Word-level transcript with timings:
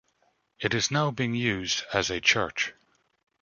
It 0.57 0.73
is 0.73 0.89
now 0.89 1.11
being 1.11 1.35
used 1.35 1.83
as 1.93 2.09
a 2.09 2.19
church. 2.19 2.73